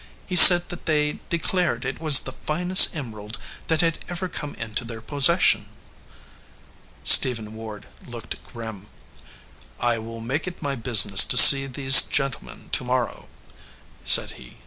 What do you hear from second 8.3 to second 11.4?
grim. "I will make it my business to